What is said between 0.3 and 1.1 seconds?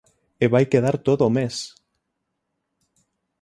E vai quedar